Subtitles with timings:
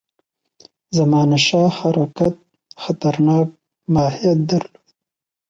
[0.97, 2.33] زمانشاه حرکت
[2.83, 3.47] خطرناک
[3.93, 4.85] ماهیت درلود.